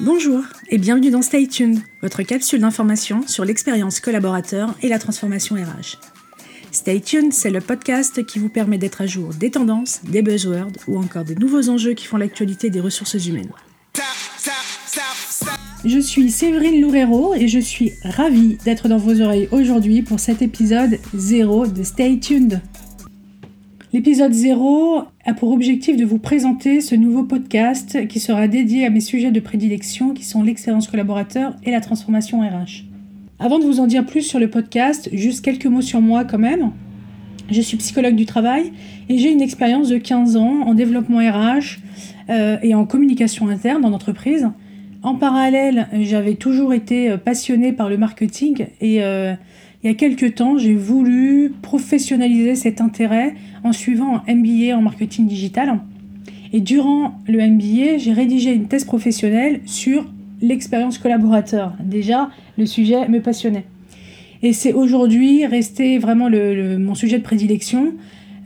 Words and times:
Bonjour 0.00 0.44
et 0.68 0.78
bienvenue 0.78 1.10
dans 1.10 1.22
Stay 1.22 1.48
Tuned, 1.48 1.80
votre 2.02 2.22
capsule 2.22 2.60
d'information 2.60 3.26
sur 3.26 3.44
l'expérience 3.44 3.98
collaborateur 3.98 4.72
et 4.80 4.88
la 4.88 5.00
transformation 5.00 5.56
RH. 5.56 5.98
Stay 6.70 7.00
Tuned, 7.00 7.32
c'est 7.32 7.50
le 7.50 7.60
podcast 7.60 8.24
qui 8.24 8.38
vous 8.38 8.48
permet 8.48 8.78
d'être 8.78 9.00
à 9.00 9.06
jour 9.06 9.34
des 9.34 9.50
tendances, 9.50 10.02
des 10.04 10.22
buzzwords 10.22 10.70
ou 10.86 10.98
encore 10.98 11.24
des 11.24 11.34
nouveaux 11.34 11.68
enjeux 11.68 11.94
qui 11.94 12.06
font 12.06 12.16
l'actualité 12.16 12.70
des 12.70 12.78
ressources 12.78 13.26
humaines. 13.26 13.50
Je 15.84 15.98
suis 15.98 16.30
Séverine 16.30 16.80
Loureiro 16.80 17.34
et 17.34 17.48
je 17.48 17.58
suis 17.58 17.92
ravie 18.04 18.56
d'être 18.64 18.86
dans 18.86 18.98
vos 18.98 19.20
oreilles 19.20 19.48
aujourd'hui 19.50 20.02
pour 20.02 20.20
cet 20.20 20.42
épisode 20.42 21.00
0 21.12 21.66
de 21.66 21.82
Stay 21.82 22.20
Tuned. 22.20 22.60
L'épisode 23.94 24.34
0 24.34 25.00
a 25.24 25.32
pour 25.32 25.50
objectif 25.50 25.96
de 25.96 26.04
vous 26.04 26.18
présenter 26.18 26.82
ce 26.82 26.94
nouveau 26.94 27.22
podcast 27.22 28.06
qui 28.06 28.20
sera 28.20 28.46
dédié 28.46 28.84
à 28.84 28.90
mes 28.90 29.00
sujets 29.00 29.30
de 29.30 29.40
prédilection 29.40 30.12
qui 30.12 30.24
sont 30.24 30.42
l'expérience 30.42 30.88
collaborateur 30.88 31.54
et 31.64 31.70
la 31.70 31.80
transformation 31.80 32.40
RH. 32.40 32.84
Avant 33.38 33.58
de 33.58 33.64
vous 33.64 33.80
en 33.80 33.86
dire 33.86 34.04
plus 34.04 34.20
sur 34.20 34.38
le 34.38 34.50
podcast, 34.50 35.08
juste 35.14 35.42
quelques 35.42 35.64
mots 35.64 35.80
sur 35.80 36.02
moi 36.02 36.24
quand 36.24 36.38
même. 36.38 36.72
Je 37.50 37.62
suis 37.62 37.78
psychologue 37.78 38.14
du 38.14 38.26
travail 38.26 38.72
et 39.08 39.16
j'ai 39.16 39.32
une 39.32 39.40
expérience 39.40 39.88
de 39.88 39.96
15 39.96 40.36
ans 40.36 40.66
en 40.66 40.74
développement 40.74 41.20
RH 41.20 41.78
euh, 42.28 42.58
et 42.62 42.74
en 42.74 42.84
communication 42.84 43.48
interne 43.48 43.86
en 43.86 43.92
entreprise. 43.94 44.50
En 45.02 45.14
parallèle, 45.14 45.88
j'avais 46.02 46.34
toujours 46.34 46.74
été 46.74 47.16
passionnée 47.16 47.72
par 47.72 47.88
le 47.88 47.96
marketing 47.96 48.66
et 48.82 49.02
euh, 49.02 49.32
il 49.82 49.86
y 49.86 49.90
a 49.90 49.94
quelques 49.94 50.34
temps, 50.34 50.58
j'ai 50.58 50.74
voulu 50.74 51.52
professionnaliser 51.62 52.56
cet 52.56 52.80
intérêt 52.80 53.34
en 53.62 53.72
suivant 53.72 54.16
un 54.16 54.34
MBA 54.34 54.76
en 54.76 54.82
marketing 54.82 55.28
digital. 55.28 55.78
Et 56.52 56.60
durant 56.60 57.18
le 57.28 57.38
MBA, 57.38 57.98
j'ai 57.98 58.12
rédigé 58.12 58.52
une 58.52 58.66
thèse 58.66 58.84
professionnelle 58.84 59.60
sur 59.66 60.04
l'expérience 60.40 60.98
collaborateur. 60.98 61.74
Déjà, 61.84 62.30
le 62.56 62.66
sujet 62.66 63.08
me 63.08 63.20
passionnait. 63.20 63.66
Et 64.42 64.52
c'est 64.52 64.72
aujourd'hui 64.72 65.46
resté 65.46 65.98
vraiment 65.98 66.28
mon 66.30 66.94
sujet 66.94 67.18
de 67.18 67.22
prédilection, 67.22 67.92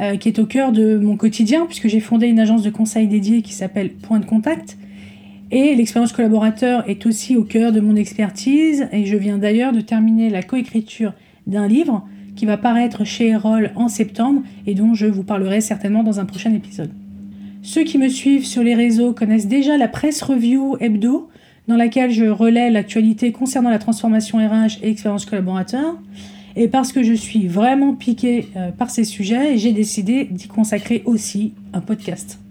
euh, 0.00 0.16
qui 0.16 0.28
est 0.28 0.38
au 0.38 0.46
cœur 0.46 0.72
de 0.72 0.98
mon 0.98 1.16
quotidien, 1.16 1.66
puisque 1.66 1.88
j'ai 1.88 2.00
fondé 2.00 2.26
une 2.26 2.40
agence 2.40 2.62
de 2.62 2.70
conseil 2.70 3.06
dédiée 3.06 3.42
qui 3.42 3.52
s'appelle 3.52 3.90
Point 3.90 4.20
de 4.20 4.24
Contact. 4.26 4.76
Et 5.50 5.74
l'expérience 5.74 6.12
collaborateur 6.12 6.88
est 6.88 7.04
aussi 7.06 7.36
au 7.36 7.44
cœur 7.44 7.72
de 7.72 7.80
mon 7.80 7.94
expertise, 7.94 8.88
et 8.90 9.04
je 9.04 9.16
viens 9.16 9.38
d'ailleurs 9.38 9.72
de 9.72 9.82
terminer 9.82 10.30
la 10.30 10.42
coécriture 10.42 11.12
d'un 11.46 11.66
livre 11.66 12.06
qui 12.36 12.46
va 12.46 12.56
paraître 12.56 13.04
chez 13.04 13.28
Erol 13.28 13.72
en 13.76 13.88
septembre 13.88 14.42
et 14.66 14.74
dont 14.74 14.94
je 14.94 15.06
vous 15.06 15.24
parlerai 15.24 15.60
certainement 15.60 16.02
dans 16.02 16.20
un 16.20 16.24
prochain 16.24 16.52
épisode. 16.52 16.90
Ceux 17.62 17.84
qui 17.84 17.98
me 17.98 18.08
suivent 18.08 18.46
sur 18.46 18.62
les 18.62 18.74
réseaux 18.74 19.12
connaissent 19.12 19.46
déjà 19.46 19.76
la 19.76 19.88
presse 19.88 20.22
review 20.22 20.76
hebdo 20.80 21.28
dans 21.68 21.76
laquelle 21.76 22.10
je 22.10 22.24
relais 22.24 22.70
l'actualité 22.70 23.30
concernant 23.30 23.70
la 23.70 23.78
transformation 23.78 24.38
RH 24.38 24.82
et 24.82 24.90
expérience 24.90 25.26
collaborateur. 25.26 25.96
Et 26.56 26.68
parce 26.68 26.92
que 26.92 27.02
je 27.02 27.12
suis 27.12 27.46
vraiment 27.46 27.94
piquée 27.94 28.48
euh, 28.56 28.72
par 28.72 28.90
ces 28.90 29.04
sujets, 29.04 29.56
j'ai 29.56 29.72
décidé 29.72 30.24
d'y 30.24 30.48
consacrer 30.48 31.02
aussi 31.06 31.54
un 31.72 31.80
podcast. 31.80 32.41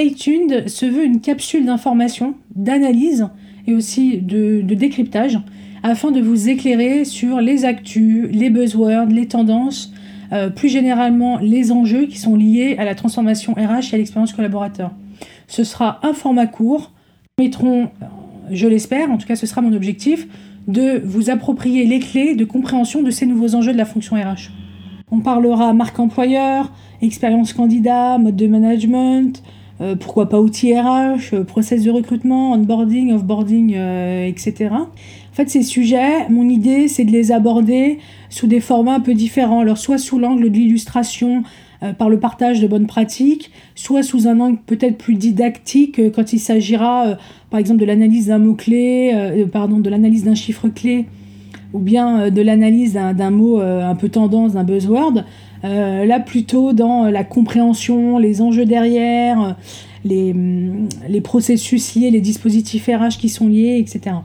Stay 0.00 0.12
Tuned 0.12 0.66
se 0.66 0.86
veut 0.86 1.04
une 1.04 1.20
capsule 1.20 1.66
d'information, 1.66 2.32
d'analyse 2.56 3.28
et 3.66 3.74
aussi 3.74 4.16
de, 4.16 4.62
décryptage 4.62 5.38
afin 5.82 6.10
de 6.10 6.22
vous 6.22 6.48
éclairer 6.48 7.04
sur 7.04 7.42
les 7.42 7.66
actus, 7.66 8.30
les 8.32 8.48
buzzwords, 8.48 9.08
les 9.08 9.28
tendances, 9.28 9.92
euh, 10.32 10.48
plus 10.48 10.70
généralement 10.70 11.36
les 11.36 11.70
enjeux 11.70 12.06
qui 12.06 12.16
sont 12.16 12.34
liés 12.34 12.76
à 12.78 12.86
la 12.86 12.94
transformation 12.94 13.52
RH 13.52 13.92
et 13.92 13.96
à 13.96 13.98
l'expérience 13.98 14.32
collaborateur. 14.32 14.92
Ce 15.48 15.64
sera 15.64 16.00
un 16.02 16.14
format 16.14 16.46
court. 16.46 16.92
Mettrons, 17.38 17.90
je 18.50 18.66
l'espère, 18.68 19.10
en 19.10 19.18
tout 19.18 19.26
cas 19.26 19.36
ce 19.36 19.46
sera 19.46 19.60
mon 19.60 19.74
objectif, 19.74 20.26
de 20.66 21.02
vous 21.04 21.28
approprier 21.28 21.84
les 21.84 21.98
clés 21.98 22.36
de 22.36 22.46
compréhension 22.46 23.02
de 23.02 23.10
ces 23.10 23.26
nouveaux 23.26 23.54
enjeux 23.54 23.74
de 23.74 23.78
la 23.78 23.84
fonction 23.84 24.16
RH. 24.16 24.50
On 25.10 25.20
parlera 25.20 25.74
marque 25.74 26.00
employeur, 26.00 26.72
expérience 27.02 27.52
candidat, 27.52 28.16
mode 28.16 28.36
de 28.36 28.46
management, 28.46 29.42
euh, 29.80 29.96
pourquoi 29.96 30.28
pas 30.28 30.38
outils 30.40 30.78
RH, 30.78 31.32
euh, 31.32 31.44
process 31.44 31.82
de 31.84 31.90
recrutement, 31.90 32.52
onboarding, 32.52 33.12
offboarding, 33.12 33.74
euh, 33.74 34.26
etc. 34.26 34.68
En 34.72 35.34
fait, 35.34 35.48
ces 35.48 35.62
sujets, 35.62 36.28
mon 36.28 36.48
idée, 36.50 36.86
c'est 36.86 37.04
de 37.04 37.12
les 37.12 37.32
aborder 37.32 37.98
sous 38.28 38.46
des 38.46 38.60
formats 38.60 38.96
un 38.96 39.00
peu 39.00 39.14
différents. 39.14 39.60
Alors, 39.60 39.78
soit 39.78 39.96
sous 39.96 40.18
l'angle 40.18 40.50
de 40.50 40.54
l'illustration, 40.56 41.42
par 41.96 42.10
le 42.10 42.20
partage 42.20 42.60
de 42.60 42.66
bonnes 42.66 42.86
pratiques, 42.86 43.50
soit 43.74 44.02
sous 44.02 44.28
un 44.28 44.38
angle 44.38 44.58
peut-être 44.66 44.98
plus 44.98 45.14
didactique 45.14 46.12
quand 46.12 46.34
il 46.34 46.38
s'agira, 46.38 47.16
par 47.48 47.58
exemple, 47.58 47.80
de 47.80 47.86
l'analyse 47.86 48.26
d'un 48.26 48.36
mot-clé, 48.36 49.46
pardon, 49.50 49.78
de 49.78 49.88
l'analyse 49.88 50.24
d'un 50.24 50.34
chiffre-clé, 50.34 51.06
ou 51.72 51.78
bien 51.78 52.28
de 52.28 52.42
l'analyse 52.42 52.92
d'un 52.92 53.30
mot 53.30 53.60
un 53.60 53.94
peu 53.94 54.10
tendance, 54.10 54.52
d'un 54.52 54.64
buzzword. 54.64 55.24
Euh, 55.64 56.06
là, 56.06 56.20
plutôt 56.20 56.72
dans 56.72 57.04
la 57.04 57.24
compréhension, 57.24 58.18
les 58.18 58.40
enjeux 58.40 58.64
derrière, 58.64 59.56
les, 60.04 60.32
mm, 60.32 60.88
les, 61.08 61.20
processus 61.20 61.94
liés, 61.94 62.10
les 62.10 62.20
dispositifs 62.20 62.86
RH 62.86 63.18
qui 63.18 63.28
sont 63.28 63.48
liés, 63.48 63.78
etc. 63.78 64.16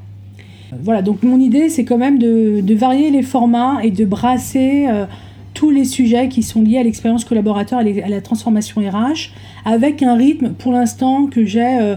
Voilà, 0.82 1.02
donc 1.02 1.24
mon 1.24 1.40
idée, 1.40 1.70
c'est 1.70 1.86
quand 1.86 1.98
même 1.98 2.20
de, 2.20 2.62
de, 2.62 2.76
varier 2.76 3.10
les 3.10 3.22
formats 3.22 3.80
et 3.84 3.92
de 3.92 4.06
brasser 4.06 4.88
euh, 4.88 5.06
tous 5.54 5.70
les 5.70 5.86
sujets 5.86 6.28
qui 6.28 6.44
sont 6.44 6.62
liés 6.62 6.78
à 6.78 6.84
l'expérience 6.84 7.24
collaborateur, 7.26 7.80
à, 7.80 7.84
la 7.84 8.22
transformation 8.22 8.82
RH, 8.82 9.32
avec 9.66 10.04
un 10.04 10.16
rythme, 10.16 10.50
pour 10.50 10.72
l'instant, 10.72 11.28
que 11.28 11.46
j'ai 11.46 11.80
euh, 11.80 11.96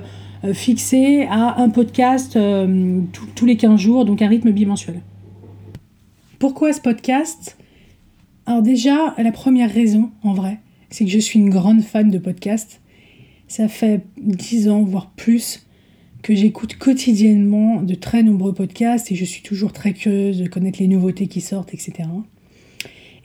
fixé 0.53 1.27
à 1.31 1.61
un 1.61 1.69
podcast 1.69 2.39
tous 3.35 3.47
les 3.47 3.57
15 3.57 3.81
jours, 3.81 4.05
donc 4.05 4.23
un 4.23 4.29
rythme 4.29 4.53
bimensuel. 4.53 5.01
Pourquoi 6.39 6.73
ce 6.73 6.81
podcast? 6.81 7.57
Alors 8.49 8.63
déjà, 8.63 9.15
la 9.19 9.31
première 9.31 9.71
raison, 9.71 10.11
en 10.23 10.33
vrai, 10.33 10.61
c'est 10.89 11.05
que 11.05 11.11
je 11.11 11.19
suis 11.19 11.39
une 11.39 11.51
grande 11.51 11.83
fan 11.83 12.11
de 12.11 12.17
podcasts. 12.17 12.81
Ça 13.47 13.69
fait 13.69 14.01
dix 14.17 14.71
ans, 14.71 14.85
voire 14.85 15.11
plus, 15.11 15.67
que 16.23 16.35
j'écoute 16.35 16.77
quotidiennement 16.79 17.83
de 17.83 17.95
très 17.95 18.23
nombreux 18.23 18.55
podcasts 18.55 19.13
et 19.13 19.17
je 19.17 19.25
suis 19.27 19.43
toujours 19.43 19.75
très 19.75 19.93
curieuse 19.93 20.39
de 20.39 20.49
connaître 20.49 20.79
les 20.81 20.89
nouveautés 20.89 21.27
qui 21.27 21.43
sortent, 21.43 21.75
etc. 21.75 22.09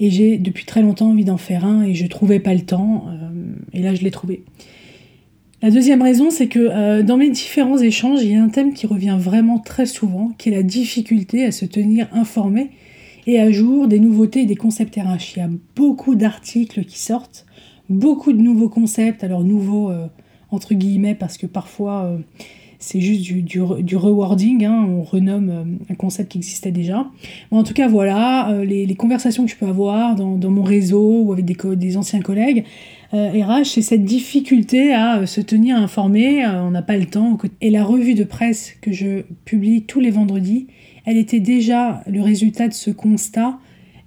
Et 0.01 0.09
j'ai 0.09 0.37
depuis 0.37 0.65
très 0.65 0.81
longtemps 0.81 1.11
envie 1.11 1.23
d'en 1.23 1.37
faire 1.37 1.63
un 1.63 1.83
et 1.83 1.93
je 1.93 2.05
trouvais 2.05 2.41
pas 2.41 2.53
le 2.53 2.65
temps. 2.65 3.05
Euh, 3.07 3.55
et 3.71 3.81
là, 3.81 3.95
je 3.95 4.01
l'ai 4.01 4.11
trouvé. 4.11 4.43
La 5.61 5.71
deuxième 5.71 6.01
raison, 6.01 6.31
c'est 6.31 6.47
que 6.47 6.59
euh, 6.59 7.01
dans 7.01 7.15
mes 7.15 7.29
différents 7.29 7.77
échanges, 7.77 8.21
il 8.23 8.31
y 8.31 8.35
a 8.35 8.43
un 8.43 8.49
thème 8.49 8.73
qui 8.73 8.87
revient 8.87 9.15
vraiment 9.17 9.59
très 9.59 9.85
souvent, 9.85 10.33
qui 10.37 10.49
est 10.49 10.53
la 10.53 10.63
difficulté 10.63 11.45
à 11.45 11.53
se 11.53 11.63
tenir 11.63 12.09
informé 12.11 12.71
et 13.27 13.39
à 13.39 13.51
jour 13.51 13.87
des 13.87 13.99
nouveautés 13.99 14.41
et 14.41 14.45
des 14.45 14.55
concepts 14.55 14.95
RH. 14.95 15.37
Il 15.37 15.59
beaucoup 15.75 16.15
d'articles 16.15 16.83
qui 16.85 16.99
sortent, 16.99 17.45
beaucoup 17.89 18.33
de 18.33 18.41
nouveaux 18.41 18.69
concepts, 18.69 19.23
alors 19.23 19.43
nouveaux 19.43 19.89
euh, 19.89 20.07
entre 20.51 20.73
guillemets 20.73 21.15
parce 21.15 21.37
que 21.37 21.47
parfois 21.47 22.03
euh, 22.03 22.17
c'est 22.85 23.01
juste 23.01 23.21
du, 23.21 23.41
du, 23.41 23.95
rewarding, 23.95 24.65
hein, 24.65 24.85
on 24.87 25.03
renomme 25.03 25.49
euh, 25.49 25.63
un 25.91 25.95
concept 25.95 26.31
qui 26.31 26.37
existait 26.37 26.71
déjà. 26.71 27.07
en 27.51 27.63
tout 27.63 27.73
cas 27.73 27.87
voilà, 27.87 28.61
les, 28.63 28.93
conversations 28.95 29.45
que 29.45 29.51
je 29.51 29.55
peux 29.55 29.67
avoir 29.67 30.15
dans, 30.15 30.51
mon 30.51 30.63
réseau 30.63 31.23
ou 31.23 31.33
avec 31.33 31.45
des, 31.45 31.57
des 31.75 31.97
anciens 31.97 32.21
collègues, 32.21 32.63
RH, 33.11 33.65
c'est 33.65 33.81
cette 33.83 34.05
difficulté 34.05 34.91
à 34.93 35.27
se 35.27 35.39
tenir 35.39 35.77
informé, 35.77 36.45
on 36.47 36.71
n'a 36.71 36.81
pas 36.81 36.97
le 36.97 37.05
temps. 37.05 37.37
Et 37.61 37.69
la 37.69 37.83
revue 37.83 38.15
de 38.15 38.23
presse 38.23 38.73
que 38.81 38.91
je 38.91 39.21
publie 39.45 39.83
tous 39.83 39.99
les 39.99 40.09
vendredis, 40.09 40.67
elle 41.05 41.17
était 41.17 41.39
déjà 41.39 42.01
le 42.07 42.21
résultat 42.21 42.67
de 42.67 42.73
ce 42.73 42.89
constat 42.89 43.59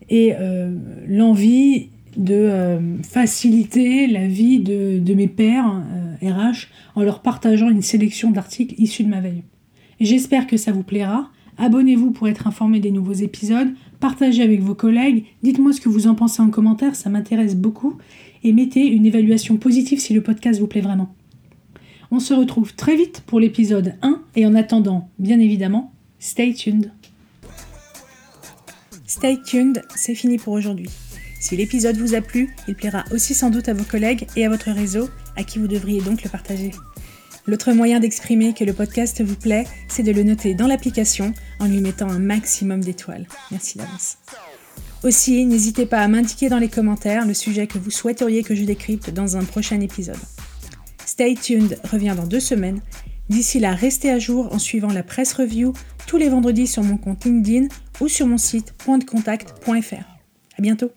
et 0.09 0.35
euh, 0.39 0.75
l'envie 1.09 1.89
de 2.17 2.35
euh, 2.35 2.79
faciliter 3.03 4.07
la 4.07 4.27
vie 4.27 4.61
de, 4.61 5.15
mes 5.15 5.27
pairs 5.27 5.83
RH 6.23 6.69
en 6.95 7.03
leur 7.03 7.23
partageant 7.23 7.69
une 7.69 7.83
sélection 7.83 8.31
d'articles 8.31 8.75
issus 8.79 9.05
de 9.05 9.09
ma 9.09 9.21
veille. 9.21 9.43
J'espère 10.01 10.47
que 10.47 10.57
ça 10.57 10.73
vous 10.73 10.83
plaira. 10.83 11.31
Abonnez-vous 11.59 12.11
pour 12.11 12.29
être 12.29 12.47
informé 12.47 12.81
des 12.81 12.91
nouveaux 12.91 13.15
épisodes, 13.15 13.73
partagez 13.99 14.43
avec 14.43 14.61
vos 14.61 14.75
collègues, 14.75 15.25
dites-moi 15.43 15.73
ce 15.73 15.81
que 15.81 15.89
vous 15.89 16.07
en 16.07 16.15
pensez 16.15 16.43
en 16.43 16.51
commentaire, 16.51 16.95
ça 16.95 17.09
m'intéresse 17.09 17.57
beaucoup, 17.57 17.97
et 18.45 18.53
mettez 18.53 18.87
une 18.87 19.07
évaluation 19.07 19.57
positive 19.57 19.99
si 19.99 20.13
le 20.13 20.21
podcast 20.21 20.61
vous 20.61 20.67
plaît 20.67 20.83
vraiment. 20.83 21.15
On 22.11 22.21
se 22.21 22.35
retrouve 22.35 22.75
très 22.75 22.95
vite 22.95 23.23
pour 23.27 23.41
l'épisode 23.41 23.95
1, 24.03 24.21
et 24.37 24.45
en 24.45 24.55
attendant, 24.55 25.09
bien 25.19 25.41
évidemment, 25.41 25.95
Stay 26.19 26.55
tuned. 26.55 26.93
Stay 29.07 29.39
tuned, 29.43 29.83
c'est 29.95 30.15
fini 30.15 30.39
pour 30.39 30.55
aujourd'hui. 30.55 30.89
Si 31.41 31.57
l'épisode 31.57 31.97
vous 31.97 32.15
a 32.15 32.21
plu, 32.21 32.55
il 32.67 32.75
plaira 32.75 33.05
aussi 33.13 33.35
sans 33.35 33.51
doute 33.51 33.69
à 33.69 33.75
vos 33.75 33.85
collègues 33.85 34.27
et 34.35 34.45
à 34.45 34.49
votre 34.49 34.71
réseau, 34.71 35.09
à 35.37 35.45
qui 35.45 35.59
vous 35.59 35.69
devriez 35.69 36.01
donc 36.01 36.23
le 36.23 36.31
partager. 36.31 36.73
L'autre 37.47 37.73
moyen 37.73 38.01
d'exprimer 38.01 38.55
que 38.55 38.65
le 38.65 38.73
podcast 38.73 39.23
vous 39.23 39.37
plaît, 39.37 39.67
c'est 39.89 40.03
de 40.03 40.11
le 40.11 40.25
noter 40.25 40.55
dans 40.55 40.67
l'application 40.67 41.33
en 41.61 41.67
lui 41.67 41.81
mettant 41.81 42.09
un 42.09 42.19
maximum 42.19 42.83
d'étoiles. 42.83 43.27
Merci 43.53 43.79
d'avance. 43.79 44.19
Aussi, 45.05 45.47
n'hésitez 45.47 45.87
pas 45.87 46.01
à 46.01 46.09
m'indiquer 46.09 46.49
dans 46.49 46.59
les 46.59 46.69
commentaires 46.69 47.27
le 47.27 47.35
sujet 47.35 47.69
que 47.69 47.79
vous 47.79 47.93
souhaiteriez 47.93 48.43
que 48.43 48.57
je 48.57 48.65
décrypte 48.65 49.11
dans 49.11 49.37
un 49.37 49.45
prochain 49.45 49.81
épisode. 49.81 50.19
Stay 51.05 51.35
tuned 51.35 51.79
revient 51.89 52.15
dans 52.17 52.27
deux 52.27 52.41
semaines. 52.41 52.81
D'ici 53.29 53.61
là, 53.61 53.75
restez 53.75 54.11
à 54.11 54.19
jour 54.19 54.53
en 54.53 54.59
suivant 54.59 54.93
la 54.93 55.05
presse 55.05 55.33
review 55.35 55.73
tous 56.09 56.17
les 56.17 56.29
vendredis 56.29 56.67
sur 56.67 56.83
mon 56.83 56.97
compte 56.97 57.25
LinkedIn 57.25 57.69
ou 58.01 58.09
sur 58.09 58.27
mon 58.27 58.39
site 58.39 58.73
pointdecontact.fr. 58.73 59.95
À 60.59 60.63
bientôt. 60.63 60.91